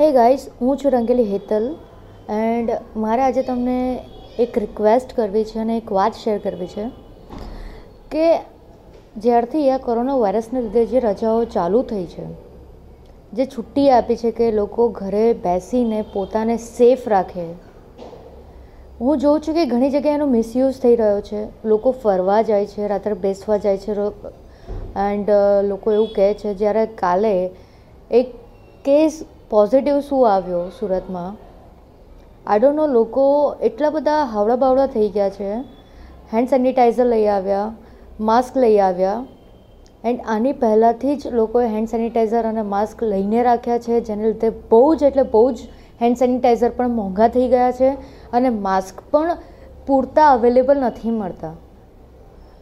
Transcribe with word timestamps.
Hey 0.00 0.12
guys 0.12 0.40
હું 0.60 0.76
છું 0.76 0.92
રંગેલી 0.92 1.24
Hetal 1.24 1.76
and 2.28 2.70
મારે 2.96 3.22
આજે 3.22 3.42
તમને 3.42 4.04
એક 4.38 4.58
રિક્વેસ્ટ 4.58 5.16
કરવી 5.16 5.44
છે 5.44 5.58
અને 5.58 5.76
એક 5.76 5.92
વાત 5.92 6.14
શેર 6.14 6.38
કરવી 6.38 6.66
છે 6.66 6.86
કે 8.10 8.38
જ્યારથી 9.16 9.70
આ 9.70 9.78
કોરોના 9.78 10.16
વાયરસને 10.16 10.62
લીધે 10.62 10.86
જે 10.86 11.00
રજાઓ 11.00 11.44
ચાલુ 11.44 11.82
થઈ 11.82 12.04
છે, 12.04 12.24
જે 13.32 13.46
છુટ્ટી 13.46 13.90
આપી 13.90 14.16
છે 14.16 14.30
કે 14.30 14.50
લોકો 14.50 14.88
ઘરે 14.88 15.32
બેસીને 15.32 16.02
પોતાને 16.02 16.56
સેફ 16.56 17.08
રાખે, 17.08 17.46
હું 19.00 19.18
જોઉં 19.18 19.40
છું 19.40 19.54
કે 19.54 19.66
ઘણી 19.66 19.90
જગ્યાએ 19.90 20.14
એનો 20.14 20.26
મિસયુઝ 20.26 20.80
થઈ 20.80 20.96
રહ્યો 20.96 21.20
છે. 21.20 21.68
લોકો 21.68 21.90
ફરવા 21.90 22.42
જાય 22.42 22.66
છે, 22.66 22.88
રાત્રે 22.88 23.14
બેસવા 23.14 23.56
જાય 23.56 23.78
છે 23.78 23.92
એન્ડ 24.96 25.30
લોકો 25.64 25.92
એવું 25.92 26.12
કહે 26.12 26.34
છે 26.34 26.54
જ્યારે 26.54 26.86
કાલે 26.86 27.50
એક 28.10 28.34
કેસ 28.84 29.24
પોઝિટિવ 29.50 30.00
શું 30.00 30.32
આવ્યો 30.32 30.68
સુરતમાં? 30.68 31.36
આઈ 32.46 32.58
ડોન્ટ 32.58 32.76
નો 32.76 32.86
લોકો 32.86 33.56
એટલા 33.62 33.90
બધા 33.90 34.24
હાવડા 34.24 34.56
બાવડા 34.56 34.86
થઈ 34.86 35.08
ગયા 35.08 35.30
છે. 35.30 35.50
હેન્ડ 36.32 36.48
સેનિટાઈઝર 36.48 37.06
લઈ 37.06 37.26
આવ્યા 37.26 37.72
માસ્ક 38.20 38.56
લઈ 38.56 38.78
આવ્યા. 38.78 39.24
એન્ડ 40.04 40.20
આની 40.26 40.52
પહેલાંથી 40.52 41.16
જ 41.16 41.26
લોકોએ 41.26 41.66
હેન્ડ 41.66 41.88
સેનિટાઈઝર 41.88 42.44
અને 42.44 42.62
માસ્ક 42.62 43.02
લઈને 43.02 43.42
રાખ્યા 43.42 43.78
છે, 43.78 44.00
જેને 44.00 44.24
લીધે 44.24 44.50
બહુ 44.50 44.94
જ 44.94 45.02
એટલે 45.02 45.22
બહુ 45.22 45.50
જ 45.50 45.58
હેન્ડ 46.02 46.16
સેનિટાઈઝર 46.16 46.70
પણ 46.70 46.88
મોંઘા 46.88 47.28
થઈ 47.28 47.48
ગયા 47.48 47.72
છે 47.72 47.90
અને 48.32 48.48
માસ્ક 48.48 49.02
પણ 49.10 49.36
પૂરતા 49.86 50.30
અવેલેબલ 50.30 50.80
નથી 50.80 51.10
મળતા. 51.10 51.54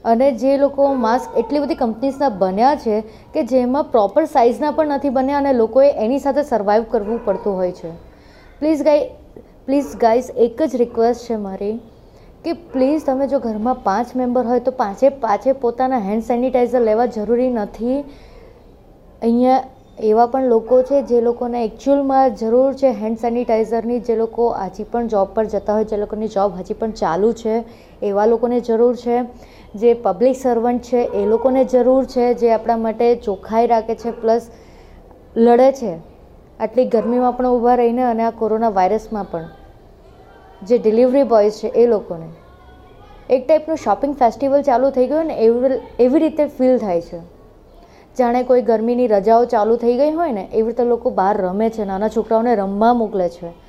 અને 0.04 0.28
જે 0.42 0.52
લોકો 0.58 0.86
માસ્ક 1.02 1.38
એટલી 1.42 1.62
બધી 1.64 1.80
કંપનીઝના 1.80 2.30
બન્યા 2.42 2.76
છે 2.84 3.00
કે 3.34 3.44
જેમાં 3.52 3.90
પ્રોપર 3.92 4.24
સાઇઝના 4.32 4.72
પણ 4.78 4.94
નથી 4.96 5.12
બન્યા 5.18 5.42
અને 5.42 5.52
લોકોએ 5.58 5.88
એની 6.04 6.22
સાથે 6.24 6.42
સર્વાઈવ 6.48 6.86
કરવું 6.92 7.20
પડતું 7.26 7.58
હોય 7.60 7.72
છે. 7.72 7.90
પ્લીઝ 8.60 8.82
ગાઈ 8.88 9.04
પ્લીઝ 9.66 9.92
ગાઈઝ 10.00 10.30
એક 10.46 10.62
જ 10.62 10.80
રિક્વેસ્ટ 10.82 11.28
છે 11.28 11.36
મારી 11.44 11.74
કે 12.44 12.56
પ્લીઝ 12.72 13.04
તમે 13.06 13.28
જો 13.34 13.38
ઘરમાં 13.44 13.84
પાંચ 13.84 14.16
મેમ્બર 14.22 14.42
હોય 14.48 14.64
તો 14.70 14.74
પાંચે 14.80 15.06
પાંચે 15.26 15.52
પોતાના 15.66 16.02
હેન્ડ 16.08 16.26
સેનિટાઈઝર 16.30 16.82
લેવા 16.88 17.06
જરૂરી 17.18 17.52
નથી. 17.58 18.00
અહીંયા 19.22 19.62
એવા 20.10 20.26
પણ 20.26 20.48
લોકો 20.48 20.76
છે 20.88 20.98
જે 21.08 21.20
લોકોને 21.20 21.58
એકચ્યુઅલમાં 21.64 22.36
જરૂર 22.36 22.74
છે 22.74 22.92
હેન્ડ 23.00 23.18
સેનિટાઈઝરની 23.24 24.00
જે 24.06 24.14
લોકો 24.16 24.50
હજી 24.52 24.86
પણ 24.92 25.08
જોબ 25.14 25.34
પર 25.34 25.44
જતા 25.54 25.74
હોય, 25.76 25.84
જે 25.84 25.96
લોકોની 25.96 26.28
જોબ 26.28 26.60
હજી 26.60 26.78
પણ 26.80 26.94
ચાલુ 27.00 27.32
છે, 27.42 27.54
એવા 28.02 28.26
લોકોને 28.26 28.60
જરૂર 28.60 28.96
છે. 28.96 29.16
જે 29.74 29.94
પબ્લિક 29.94 30.36
સર્વન્ટ 30.36 30.82
છે, 30.82 30.96
એ 30.96 31.26
લોકોને 31.26 31.64
જરૂર 31.64 32.04
છે, 32.04 32.34
જે 32.34 32.52
આપણા 32.52 32.76
માટે 32.76 33.16
ચોખ્ખાઈ 33.16 33.66
રાખે 33.66 33.94
છે 33.94 34.10
પ્લસ 34.10 34.50
લડે 35.36 35.72
છે. 35.72 35.96
આટલી 36.60 36.84
ગરમીમાં 36.84 37.32
પણ 37.32 37.46
ઊભા 37.46 37.74
રહીને 37.74 38.02
અને 38.02 38.22
આ 38.22 38.30
કોરોના 38.30 38.68
વાયરસમાં 38.68 39.24
પણ. 39.30 39.48
જે 40.62 40.78
ડિલિવરી 40.78 41.22
બોય 41.22 41.50
છે, 41.50 41.66
એ 41.66 41.86
લોકોને. 41.86 42.28
એક 43.30 43.48
ટાઈપનું 43.48 43.76
શોપિંગ 43.76 44.14
ફેસ્ટિવલ 44.14 44.62
ચાલુ 44.62 44.90
થઈ 44.90 45.06
ગયું 45.06 45.26
ને, 45.26 45.34
એવી 45.34 45.80
એવી 46.00 46.18
રીતે 46.18 46.46
ફીલ 46.46 46.78
થાય 46.78 47.00
છે. 47.00 47.18
જાણે 48.18 48.42
કોઈ 48.42 48.62
ગરમીની 48.62 49.06
રજાઓ 49.06 49.44
ચાલુ 49.44 49.76
થઈ 49.76 49.96
ગઈ 49.96 50.10
હોય 50.10 50.32
ને, 50.32 50.48
એવી 50.54 50.68
રીતે 50.68 50.84
લોકો 50.84 51.10
બહાર 51.10 51.36
રમે 51.36 51.70
છે 51.70 51.84
નાના 51.84 52.08
છોકરાઓને 52.08 52.54
રમવા 52.54 52.92
મોકલે 52.92 53.28
છે. 53.28 53.61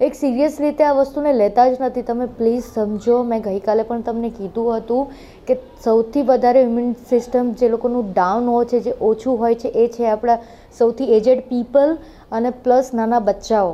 એક 0.00 0.14
સિરિયસ 0.14 0.60
રીતે 0.60 0.84
આ 0.84 0.92
વસ્તુને 0.92 1.32
લેતા 1.32 1.68
જ 1.68 1.78
નથી. 1.80 2.02
તમે 2.02 2.26
પ્લીઝ 2.26 2.66
સમજો, 2.74 3.22
મેં 3.22 3.40
ગઈકાલે 3.42 3.82
પણ 3.82 4.00
તમને 4.00 4.28
કીધું 4.30 4.76
હતું 4.76 5.06
કે 5.46 5.56
સૌથી 5.84 6.22
વધારે 6.22 6.60
ઇમ્યુન 6.62 6.92
સિસ્ટમ 7.08 7.50
જે 7.52 7.68
લોકોનું 7.68 8.12
ડાઉન 8.12 8.46
હોય 8.46 8.64
છે, 8.64 8.80
જે 8.80 8.92
ઓછું 9.00 9.38
હોય 9.38 9.54
છે, 9.54 9.68
એ 9.68 9.88
છે 9.88 10.06
આપણા 10.06 10.38
સૌથી 10.78 11.08
એજેડ 11.12 11.40
પીપલ 11.48 11.96
અને 12.32 12.50
પ્લસ 12.50 12.90
નાના 12.94 13.18
બચ્ચાઓ. 13.18 13.72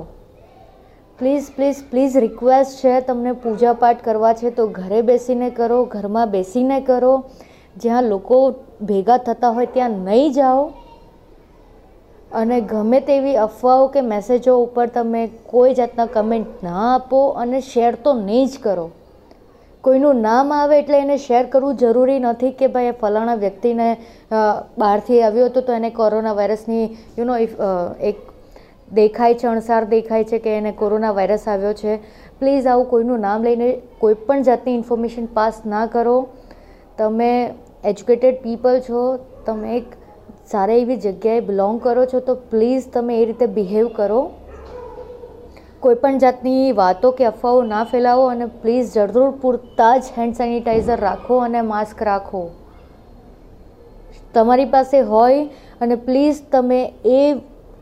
પ્લીઝ 1.19 1.51
પ્લીઝ 1.57 1.83
પ્લીઝ 1.91 2.17
રિક્વેસ્ટ 2.17 2.81
છે 2.81 3.01
તમને 3.01 3.33
પૂજાપાઠ 3.33 4.01
કરવા 4.03 4.33
છે 4.33 4.51
તો 4.51 4.67
ઘરે 4.67 5.03
બેસીને 5.03 5.51
કરો, 5.51 5.85
ઘરમાં 5.85 6.31
બેસીને 6.31 6.81
કરો. 6.81 7.13
જ્યાં 7.77 8.05
લોકો 8.05 8.41
ભેગા 8.81 9.17
થતા 9.17 9.49
હોય 9.51 9.67
ત્યાં 9.67 9.91
નહીં 9.91 10.33
જાઓ. 10.33 10.65
અને 12.35 12.59
ગમે 12.73 13.01
તેવી 13.09 13.37
અફવાઓ 13.37 13.87
કે 13.95 14.03
મેસેજો 14.11 14.59
ઉપર 14.59 14.87
તમે 14.97 15.23
કોઈ 15.53 15.75
જાતના 15.75 16.07
કમેન્ટ 16.17 16.63
ના 16.65 16.83
આપો 16.91 17.23
અને 17.43 17.61
શેર 17.71 17.95
તો 18.05 18.13
નહીં 18.21 18.47
જ 18.47 18.61
કરો. 18.63 18.87
કોઈનું 19.85 20.21
નામ 20.25 20.53
આવે 20.53 20.77
એટલે 20.79 20.99
એને 20.99 21.17
શેર 21.23 21.43
કરવું 21.53 21.77
જરૂરી 21.77 22.21
નથી 22.21 22.53
કે 22.61 22.67
ભાઈ 22.75 22.93
ફલાણા 23.01 23.41
વ્યક્તિને 23.41 23.89
બહારથી 24.79 25.23
આવ્યો 25.23 25.49
હતો 25.49 25.61
તો 25.67 25.73
એને 25.73 25.91
કોરોના 25.99 26.37
વાયરસની 26.39 26.85
યુ 27.19 27.25
નો 27.25 27.37
એક 28.11 28.23
દેખાય 28.93 29.35
છે 29.35 29.47
અણસાર 29.49 29.83
દેખાય 29.91 30.25
છે 30.31 30.39
કે 30.39 30.55
એને 30.59 30.73
કોરોના 30.81 31.13
વાયરસ 31.19 31.45
આવ્યો 31.49 31.75
છે. 31.83 31.99
પ્લીઝ 32.39 32.67
આવું 32.67 32.89
કોઈનું 32.95 33.21
નામ 33.21 33.45
લઈને 33.45 33.69
કોઈ 33.99 34.17
પણ 34.27 34.43
જાતની 34.43 34.75
ઇન્ફોર્મેશન 34.75 35.27
પાસ 35.37 35.61
ના 35.67 35.85
કરો. 35.87 36.17
તમે 36.99 37.31
એજ્યુકેટેડ 37.85 38.43
પીપલ 38.43 38.81
છો. 38.89 39.03
તમે 39.47 39.77
એક 39.77 39.87
સારા 40.53 40.79
એવી 40.81 40.97
જગ્યાએ 41.03 41.45
બિલોંગ 41.51 41.77
કરો 41.85 42.05
છો 42.13 42.21
તો 42.27 42.35
પ્લીઝ 42.51 42.89
તમે 42.95 43.15
એ 43.21 43.25
રીતે 43.29 43.47
બિહેવ 43.59 43.87
કરો. 43.99 44.21
કોઈપણ 45.85 46.19
જાતની 46.25 46.67
વાતો 46.81 47.13
કે 47.17 47.25
અફવાઓ 47.31 47.63
ના 47.71 47.85
ફેલાવો 47.95 48.27
અને 48.35 48.47
પ્લીઝ 48.61 48.93
જરૂર 48.95 49.31
પૂરતા 49.43 49.95
જ 49.97 50.15
હેન્ડ 50.19 50.39
સેનિટાઈઝર 50.43 50.99
રાખો 51.07 51.41
અને 51.47 51.61
માસ્ક 51.73 52.05
રાખો. 52.11 52.45
તમારી 54.37 54.71
પાસે 54.77 54.97
હોય 55.11 55.43
અને 55.81 55.97
પ્લીઝ 56.07 56.41
તમે 56.55 56.81
એ 57.17 57.21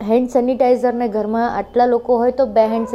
હેન્ડ 0.09 0.35
સેનિટાઈઝરને 0.35 1.07
ઘરમાં 1.15 1.47
આટલા 1.61 1.87
લોકો 1.93 2.19
હોય 2.21 2.35
તો 2.41 2.45
બે 2.57 2.67
હેન્ડ 2.73 2.93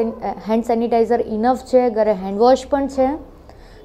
હેન્ડ 0.49 0.71
સેનિટાઈઝર 0.71 1.21
ઇનફ 1.37 1.65
છે, 1.71 1.83
ઘરે 1.91 2.15
હેન્ડવોશ 2.25 2.65
પણ 2.71 2.89
છે. 2.97 3.09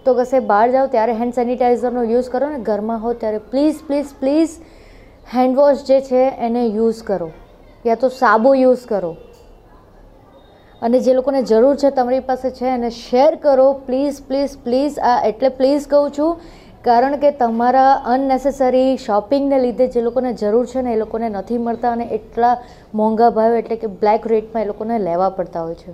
તો 0.05 0.13
કશે 0.13 0.39
બહાર 0.51 0.67
જાઓ 0.71 0.87
ત્યારે 0.93 1.17
હેન્ડ 1.19 1.39
સેનિટાઈઝરનો 1.39 2.03
યુઝ 2.13 2.29
કરો 2.31 2.49
ને 2.53 2.61
ઘરમાં 2.69 3.03
હો 3.03 3.13
ત્યારે 3.23 3.43
પ્લીઝ 3.51 3.83
પ્લીઝ 3.89 4.15
પ્લીઝ 4.21 4.55
હેન્ડવોશ 5.31 5.83
જે 5.83 6.01
છે 6.01 6.23
એને 6.37 6.65
યુઝ 6.65 7.03
કરો. 7.03 7.31
યા 7.85 7.95
તો 7.95 8.09
સાબુ 8.09 8.53
યુઝ 8.53 8.85
કરો. 8.85 9.15
અને 10.81 10.99
જે 10.99 11.13
લોકોને 11.13 11.41
જરૂર 11.43 11.75
છે 11.75 11.89
તમારી 11.89 12.19
પાસે 12.19 12.49
છે 12.49 12.65
એને 12.65 12.89
શેર 12.89 13.35
કરો. 13.35 13.73
પ્લીઝ 13.73 14.21
પ્લીઝ 14.27 14.57
પ્લીઝ 14.63 14.99
આ 14.99 15.21
એટલે 15.25 15.49
પ્લીઝ 15.49 15.87
કહું 15.87 16.11
છું. 16.11 16.37
કારણ 16.83 17.17
કે 17.17 17.31
તમારા 17.31 17.93
અનનેસેસરી 18.05 18.97
શોપિંગને 18.97 19.59
લીધે 19.59 19.87
જે 19.87 20.01
લોકોને 20.01 20.33
જરૂર 20.33 20.65
છે 20.65 20.81
ને 20.81 20.93
એ 20.93 20.95
લોકોને 20.95 21.29
નથી 21.29 21.57
મળતા 21.57 21.91
અને 21.91 22.05
એટલા 22.05 22.61
મોંઘા 22.93 23.29
ભાવ 23.29 23.53
એટલે 23.53 23.75
કે 23.75 23.87
બ્લેક 23.87 24.27
રેટમાં 24.27 24.63
એ 24.63 24.65
લોકોને 24.65 24.99
લેવા 24.99 25.29
પડતા 25.29 25.63
હોય 25.63 25.75
છે. 25.75 25.93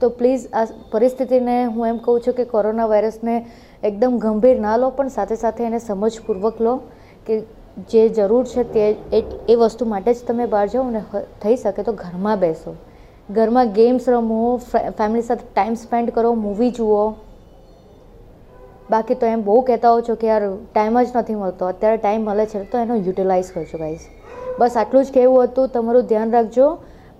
તો 0.00 0.08
પ્લીઝ 0.08 0.46
આ 0.52 0.66
પરિસ્થિતિને 0.92 1.64
હું 1.64 1.88
એમ 1.88 1.98
કહું 1.98 2.20
છું 2.20 2.34
કે 2.34 2.44
કોરોના 2.44 2.86
વાયરસને 2.86 3.46
એકદમ 3.84 4.18
ગંભીર 4.18 4.60
ના 4.60 4.76
લો, 4.76 4.90
પણ 4.90 5.08
સાથે 5.08 5.36
સાથે 5.36 5.64
એને 5.64 5.78
સમજપૂર્વક 5.78 6.60
લો 6.60 6.76
કે 7.26 7.42
જે 7.90 8.08
જરૂર 8.08 8.44
છે 8.44 8.62
તે 8.62 8.84
એ 9.48 9.54
વસ્તુ 9.54 9.84
માટે 9.86 10.14
જ 10.14 10.16
તમે 10.28 10.46
બહાર 10.46 10.66
જાઓ 10.66 10.84
અને 10.84 11.02
થઈ 11.42 11.56
શકે 11.56 11.82
તો 11.82 11.92
ઘરમાં 11.92 12.38
બેસો. 12.38 12.74
ઘરમાં 13.30 13.72
ગેમ્સ 13.72 14.08
રમો 14.08 14.56
ફેમિલી 14.72 15.22
સાથે 15.22 15.44
ટાઈમ 15.54 15.74
સ્પેન્ડ 15.74 16.10
કરો 16.10 16.34
મૂવી 16.34 16.70
જુઓ. 16.70 17.04
બાકી 18.90 19.14
તો 19.14 19.26
એમ 19.26 19.44
બહુ 19.44 19.60
કહેતા 19.60 19.90
હો 19.90 20.00
છો 20.00 20.14
કે 20.14 20.26
યાર 20.26 20.42
ટાઈમ 20.74 21.02
જ 21.02 21.16
નથી 21.16 21.34
મળતો. 21.34 21.66
અત્યારે 21.66 21.96
ટાઈમ 21.96 22.22
મળે 22.24 22.46
છે 22.46 22.64
તો 22.64 22.78
એનો 22.78 22.94
યુટિલાઇઝ 22.96 23.52
કરજો 23.54 23.78
ગાઈઝ 23.78 24.04
બસ 24.58 24.76
આટલું 24.76 25.04
જ 25.04 25.12
કહેવું 25.14 25.42
હતું. 25.44 25.68
તમારું 25.68 26.02
ધ્યાન 26.02 26.30
રાખજો. 26.30 26.66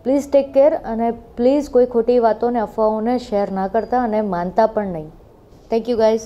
પ્લીઝ 0.04 0.24
ટેક 0.32 0.52
કેર 0.52 0.72
અને 0.84 1.10
પ્લીઝ 1.36 1.70
કોઈ 1.70 1.86
ખોટી 1.86 2.18
વાતોને, 2.18 2.58
અફવાઓને 2.58 3.18
શેર 3.18 3.52
ના 3.52 3.68
કરતા 3.68 4.02
અને 4.02 4.20
માનતા 4.20 4.66
પણ 4.66 4.86
નહીં. 4.86 5.10
Thank 5.70 5.88
you 5.88 5.96
guys 5.96 6.22